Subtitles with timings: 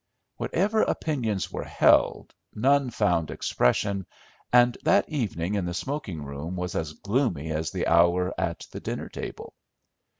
[0.37, 4.07] Whatever opinions were held, none found expression,
[4.51, 8.79] and that evening in the smoking room was as gloomy as the hour at the
[8.79, 9.53] dinner table.